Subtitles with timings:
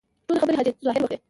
[0.27, 1.17] ټولې خبرې حاجي ظاهر وکړې.